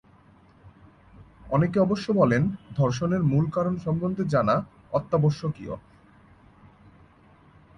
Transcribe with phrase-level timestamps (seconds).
[1.51, 2.43] অনেকে অবশ্য বলেন,
[2.75, 4.55] ধর্ষণের মূল কারণ সম্বন্ধে জানা
[4.93, 5.73] অত্যাবশ্যকীয়।